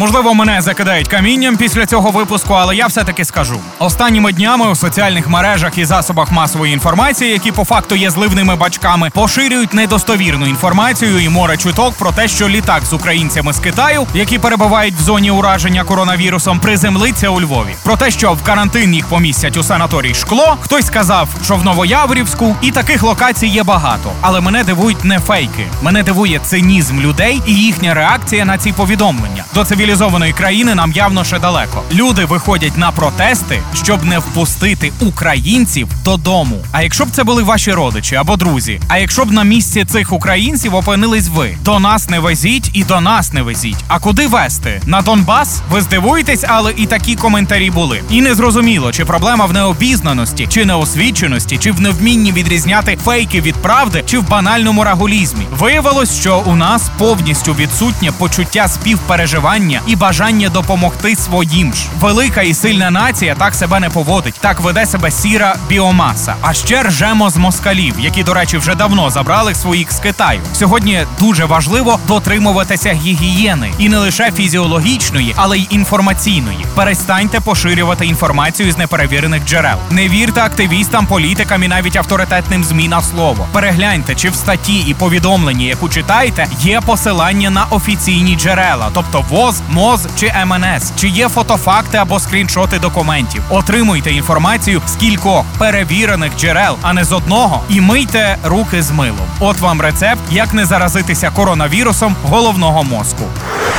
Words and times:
Можливо, 0.00 0.34
мене 0.34 0.60
закидають 0.60 1.08
камінням 1.08 1.56
після 1.56 1.86
цього 1.86 2.10
випуску, 2.10 2.54
але 2.54 2.76
я 2.76 2.86
все-таки 2.86 3.24
скажу. 3.24 3.60
Останніми 3.78 4.32
днями 4.32 4.70
у 4.70 4.74
соціальних 4.74 5.28
мережах 5.28 5.78
і 5.78 5.84
засобах 5.84 6.32
масової 6.32 6.72
інформації, 6.72 7.30
які 7.32 7.52
по 7.52 7.64
факту 7.64 7.94
є 7.94 8.10
зливними 8.10 8.56
бачками, 8.56 9.10
поширюють 9.14 9.74
недостовірну 9.74 10.46
інформацію 10.46 11.18
і 11.18 11.28
море 11.28 11.56
чуток 11.56 11.94
про 11.94 12.12
те, 12.12 12.28
що 12.28 12.48
літак 12.48 12.84
з 12.84 12.92
українцями 12.92 13.52
з 13.52 13.58
Китаю, 13.58 14.06
які 14.14 14.38
перебувають 14.38 14.94
в 14.94 15.00
зоні 15.00 15.30
ураження 15.30 15.84
коронавірусом, 15.84 16.60
приземлиться 16.60 17.28
у 17.28 17.40
Львові. 17.40 17.74
Про 17.84 17.96
те, 17.96 18.10
що 18.10 18.32
в 18.32 18.42
карантин 18.42 18.94
їх 18.94 19.06
помістять 19.06 19.56
у 19.56 19.62
санаторій 19.62 20.14
шкло, 20.14 20.56
хтось 20.60 20.86
сказав, 20.86 21.28
що 21.44 21.56
в 21.56 21.64
Новояврівську, 21.64 22.56
і 22.62 22.70
таких 22.70 23.02
локацій 23.02 23.46
є 23.46 23.62
багато. 23.62 24.12
Але 24.20 24.40
мене 24.40 24.64
дивують 24.64 25.04
не 25.04 25.18
фейки. 25.18 25.66
Мене 25.82 26.02
дивує 26.02 26.40
цинізм 26.44 27.00
людей 27.00 27.42
і 27.46 27.54
їхня 27.54 27.94
реакція 27.94 28.44
на 28.44 28.58
ці 28.58 28.72
повідомлення. 28.72 29.44
До 29.54 29.64
цивілізованої 29.90 30.32
країни 30.32 30.74
нам 30.74 30.92
явно 30.92 31.24
ще 31.24 31.38
далеко. 31.38 31.82
Люди 31.92 32.24
виходять 32.24 32.76
на 32.76 32.92
протести, 32.92 33.62
щоб 33.74 34.04
не 34.04 34.18
впустити 34.18 34.92
українців 35.00 35.88
додому. 36.04 36.56
А 36.72 36.82
якщо 36.82 37.04
б 37.04 37.08
це 37.12 37.24
були 37.24 37.42
ваші 37.42 37.72
родичі 37.72 38.14
або 38.16 38.36
друзі, 38.36 38.80
а 38.88 38.98
якщо 38.98 39.24
б 39.24 39.32
на 39.32 39.44
місці 39.44 39.84
цих 39.84 40.12
українців 40.12 40.74
опинились 40.74 41.28
ви, 41.28 41.54
до 41.64 41.78
нас 41.78 42.08
не 42.08 42.20
везіть 42.20 42.70
і 42.72 42.84
до 42.84 43.00
нас 43.00 43.32
не 43.32 43.42
везіть. 43.42 43.76
А 43.88 43.98
куди 43.98 44.26
везти? 44.26 44.82
На 44.86 45.02
Донбас? 45.02 45.60
Ви 45.70 45.80
здивуєтесь, 45.80 46.44
але 46.48 46.72
і 46.76 46.86
такі 46.86 47.16
коментарі 47.16 47.70
були. 47.70 48.00
І 48.10 48.20
не 48.20 48.34
зрозуміло, 48.34 48.92
чи 48.92 49.04
проблема 49.04 49.46
в 49.46 49.52
необізнаності, 49.52 50.46
чи 50.50 50.64
неосвіченості, 50.64 51.58
чи 51.58 51.72
в 51.72 51.80
невмінні 51.80 52.32
відрізняти 52.32 52.98
фейки 53.04 53.40
від 53.40 53.54
правди, 53.54 54.02
чи 54.06 54.18
в 54.18 54.28
банальному 54.28 54.84
рагулізмі. 54.84 55.46
Виявилось, 55.58 56.20
що 56.20 56.42
у 56.46 56.56
нас 56.56 56.90
повністю 56.98 57.54
відсутнє 57.54 58.12
почуття 58.12 58.68
співпереживання 58.68 59.79
і 59.86 59.96
бажання 59.96 60.48
допомогти 60.48 61.16
своїм 61.16 61.74
ж. 61.74 61.86
Велика 62.00 62.42
і 62.42 62.54
сильна 62.54 62.90
нація 62.90 63.34
так 63.34 63.54
себе 63.54 63.80
не 63.80 63.90
поводить, 63.90 64.34
так 64.40 64.60
веде 64.60 64.86
себе 64.86 65.10
сіра 65.10 65.56
біомаса. 65.68 66.34
А 66.40 66.54
ще 66.54 66.82
ржемо 66.82 67.30
з 67.30 67.36
москалів, 67.36 67.94
які, 68.00 68.22
до 68.22 68.34
речі, 68.34 68.58
вже 68.58 68.74
давно 68.74 69.10
забрали 69.10 69.54
своїх 69.54 69.92
з 69.92 69.98
Китаю. 69.98 70.40
Сьогодні 70.52 71.06
дуже 71.20 71.44
важливо 71.44 71.98
дотримуватися 72.08 72.92
гігієни 72.92 73.70
і 73.78 73.88
не 73.88 73.98
лише 73.98 74.32
фізіологічної, 74.32 75.34
але 75.36 75.58
й 75.58 75.66
інформаційної. 75.70 76.66
Перестаньте 76.74 77.40
поширювати 77.40 78.06
інформацію 78.06 78.72
з 78.72 78.78
неперевірених 78.78 79.44
джерел. 79.46 79.78
Не 79.90 80.08
вірте 80.08 80.40
активістам, 80.40 81.06
політикам 81.06 81.62
і 81.62 81.68
навіть 81.68 81.96
авторитетним 81.96 82.64
змі 82.64 82.88
на 82.88 83.02
слово. 83.02 83.46
Перегляньте, 83.52 84.14
чи 84.14 84.30
в 84.30 84.34
статті 84.34 84.78
і 84.78 84.94
повідомленні, 84.94 85.64
яку 85.64 85.88
читаєте, 85.88 86.46
є 86.60 86.80
посилання 86.80 87.50
на 87.50 87.64
офіційні 87.64 88.36
джерела, 88.36 88.90
тобто 88.94 89.24
ВОЗ, 89.30 89.62
МОЗ 89.70 90.06
чи 90.16 90.32
МНС, 90.46 90.92
чи 90.96 91.08
є 91.08 91.28
фотофакти 91.28 91.98
або 91.98 92.20
скріншоти 92.20 92.78
документів. 92.78 93.42
Отримуйте 93.50 94.12
інформацію 94.12 94.82
з 94.86 94.96
кількох 94.96 95.44
перевірених 95.58 96.36
джерел, 96.38 96.76
а 96.82 96.92
не 96.92 97.04
з 97.04 97.12
одного, 97.12 97.60
і 97.68 97.80
мийте 97.80 98.36
руки 98.44 98.82
з 98.82 98.90
милом. 98.90 99.26
От 99.40 99.58
вам 99.58 99.80
рецепт, 99.80 100.20
як 100.30 100.54
не 100.54 100.66
заразитися 100.66 101.30
коронавірусом 101.30 102.16
головного 102.22 102.82
мозку. 102.82 103.24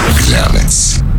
Глянець. 0.09 1.11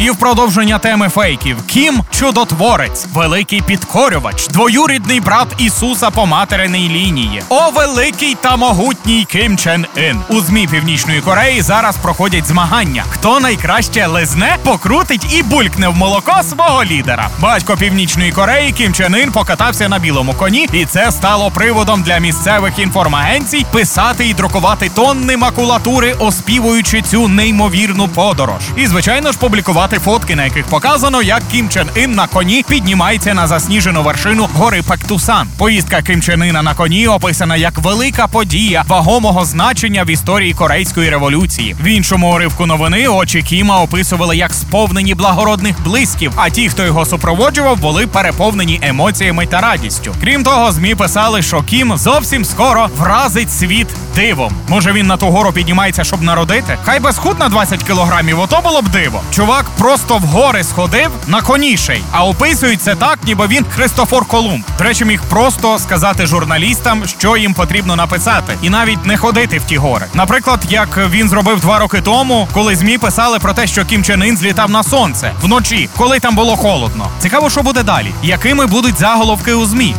І 0.00 0.10
в 0.10 0.16
продовження 0.16 0.78
теми 0.78 1.08
фейків 1.08 1.56
Кім 1.66 2.02
чудотворець, 2.10 3.06
великий 3.14 3.62
підкорювач, 3.62 4.48
двоюрідний 4.48 5.20
брат 5.20 5.48
Ісуса 5.58 6.10
по 6.10 6.26
материній 6.26 6.88
лінії. 6.88 7.42
О, 7.48 7.70
великий 7.70 8.34
та 8.34 8.56
могутній 8.56 9.26
Кім 9.30 9.56
Чен 9.56 9.86
Ін. 9.96 10.20
У 10.28 10.40
змі 10.40 10.66
Північної 10.66 11.20
Кореї 11.20 11.62
зараз 11.62 11.96
проходять 11.96 12.46
змагання. 12.46 13.04
Хто 13.08 13.40
найкраще 13.40 14.06
лизне, 14.06 14.56
покрутить 14.64 15.34
і 15.34 15.42
булькне 15.42 15.88
в 15.88 15.96
молоко 15.96 16.42
свого 16.42 16.84
лідера. 16.84 17.28
Батько 17.38 17.76
Північної 17.76 18.32
Кореї 18.32 18.72
Кім 18.72 18.92
Чен 18.94 19.16
Ін 19.16 19.32
покатався 19.32 19.88
на 19.88 19.98
білому 19.98 20.32
коні, 20.32 20.68
і 20.72 20.84
це 20.84 21.12
стало 21.12 21.50
приводом 21.50 22.02
для 22.02 22.18
місцевих 22.18 22.78
інформагенцій 22.78 23.66
писати 23.72 24.28
і 24.28 24.34
друкувати 24.34 24.90
тонни 24.94 25.36
макулатури, 25.36 26.14
оспівуючи 26.18 27.02
цю 27.02 27.28
неймовірну 27.28 28.08
подорож. 28.08 28.62
І 28.76 28.86
звичайно 28.86 29.32
ж 29.32 29.38
публікувати 29.38 29.87
фотки, 29.96 30.36
на 30.36 30.44
яких 30.44 30.66
показано, 30.66 31.22
як 31.22 31.42
Кім 31.52 31.68
Чен 31.68 31.86
Ін 31.96 32.12
на 32.12 32.26
коні 32.26 32.64
піднімається 32.68 33.34
на 33.34 33.46
засніжену 33.46 34.02
вершину 34.02 34.48
гори 34.54 34.82
Пектусан. 34.82 35.48
Поїздка 35.58 36.02
Кім 36.02 36.22
Чен 36.22 36.44
Іна 36.44 36.62
на 36.62 36.74
коні 36.74 37.08
описана 37.08 37.56
як 37.56 37.78
велика 37.78 38.26
подія 38.26 38.84
вагомого 38.88 39.44
значення 39.44 40.04
в 40.04 40.10
історії 40.10 40.54
корейської 40.54 41.10
революції. 41.10 41.76
В 41.82 41.86
іншому 41.86 42.34
уривку 42.34 42.66
новини 42.66 43.08
очі 43.08 43.42
Кіма 43.42 43.80
описували 43.80 44.36
як 44.36 44.54
сповнені 44.54 45.14
благородних 45.14 45.82
блисків. 45.84 46.32
А 46.36 46.50
ті, 46.50 46.68
хто 46.68 46.84
його 46.84 47.06
супроводжував, 47.06 47.80
були 47.80 48.06
переповнені 48.06 48.80
емоціями 48.82 49.46
та 49.46 49.60
радістю. 49.60 50.14
Крім 50.20 50.44
того, 50.44 50.72
змі 50.72 50.94
писали, 50.94 51.42
що 51.42 51.62
Кім 51.62 51.96
зовсім 51.96 52.44
скоро 52.44 52.88
вразить 52.98 53.52
світ 53.52 53.86
дивом. 54.18 54.52
Може 54.68 54.92
він 54.92 55.06
на 55.06 55.16
ту 55.16 55.26
гору 55.26 55.52
піднімається, 55.52 56.04
щоб 56.04 56.22
народити? 56.22 56.78
Хай 56.84 57.00
би 57.00 57.12
схуд 57.12 57.38
на 57.38 57.48
20 57.48 57.82
кілограмів, 57.82 58.40
ото 58.40 58.60
було 58.64 58.82
б 58.82 58.88
диво. 58.88 59.20
Чувак 59.30 59.64
просто 59.78 60.18
в 60.18 60.20
гори 60.20 60.64
сходив 60.64 61.10
на 61.26 61.42
конішей, 61.42 62.02
а 62.12 62.24
описують 62.24 62.82
це 62.82 62.94
так, 62.94 63.18
ніби 63.24 63.46
він 63.46 63.64
Христофор 63.64 64.24
Колумб. 64.24 64.64
До 64.78 64.84
речі, 64.84 65.04
міг 65.04 65.22
просто 65.22 65.78
сказати 65.78 66.26
журналістам, 66.26 67.02
що 67.06 67.36
їм 67.36 67.54
потрібно 67.54 67.96
написати, 67.96 68.52
і 68.62 68.70
навіть 68.70 69.06
не 69.06 69.16
ходити 69.16 69.58
в 69.58 69.64
ті 69.64 69.76
гори. 69.76 70.06
Наприклад, 70.14 70.60
як 70.68 71.10
він 71.10 71.28
зробив 71.28 71.60
два 71.60 71.78
роки 71.78 72.00
тому, 72.00 72.48
коли 72.54 72.76
змі 72.76 72.98
писали 72.98 73.38
про 73.38 73.52
те, 73.52 73.66
що 73.66 73.84
Кім 73.84 74.04
Чен 74.04 74.24
Ін 74.24 74.36
злітав 74.36 74.70
на 74.70 74.82
сонце 74.82 75.32
вночі, 75.42 75.88
коли 75.96 76.20
там 76.20 76.34
було 76.34 76.56
холодно. 76.56 77.08
Цікаво, 77.18 77.50
що 77.50 77.62
буде 77.62 77.82
далі. 77.82 78.12
Якими 78.22 78.66
будуть 78.66 78.98
заголовки 78.98 79.54
у 79.54 79.64
змі? 79.64 79.94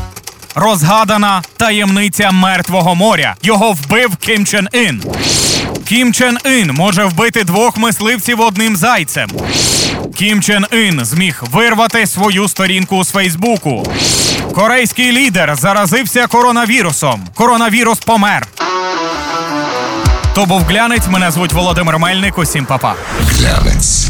Розгадана 0.56 1.42
таємниця 1.58 2.32
мертвого 2.32 2.96
моря. 2.96 3.36
Його 3.44 3.72
вбив 3.72 4.16
Кім 4.16 4.46
Чен 4.46 4.68
Ін. 4.74 5.04
Кім 5.88 6.14
Чен 6.14 6.38
Ін 6.46 6.72
може 6.74 7.04
вбити 7.06 7.44
двох 7.44 7.78
мисливців 7.78 8.42
одним 8.42 8.76
зайцем. 8.76 9.30
Кім 10.18 10.42
Чен 10.42 10.66
Ін 10.72 11.06
зміг 11.06 11.44
вирвати 11.52 12.08
свою 12.08 12.48
сторінку 12.48 13.04
з 13.04 13.12
Фейсбуку. 13.12 13.94
Корейський 14.56 15.12
лідер 15.12 15.56
заразився 15.56 16.28
коронавірусом. 16.28 17.28
Коронавірус 17.36 18.00
помер. 18.00 18.48
То 20.36 20.46
був 20.46 20.62
глянець. 20.62 21.08
Мене 21.08 21.32
звуть 21.32 21.54
Володимир 21.54 22.00
Мельник. 22.00 22.38
Усім 22.38 22.66
па-па. 22.66 22.96
Глянець. 23.26 24.08